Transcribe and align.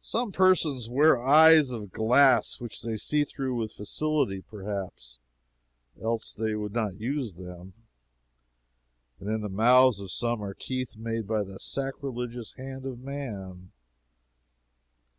Some 0.00 0.32
persons 0.32 0.88
wear 0.88 1.18
eyes 1.22 1.70
of 1.70 1.92
glass 1.92 2.58
which 2.58 2.80
they 2.80 2.96
see 2.96 3.22
through 3.24 3.54
with 3.54 3.70
facility 3.70 4.40
perhaps, 4.40 5.18
else 6.00 6.32
they 6.32 6.54
would 6.54 6.72
not 6.72 6.98
use 6.98 7.34
them; 7.34 7.74
and 9.20 9.28
in 9.28 9.42
the 9.42 9.50
mouths 9.50 10.00
of 10.00 10.10
some 10.10 10.42
are 10.42 10.54
teeth 10.54 10.96
made 10.96 11.26
by 11.26 11.42
the 11.44 11.58
sacrilegious 11.60 12.52
hand 12.52 12.86
of 12.86 12.98
man. 13.00 13.72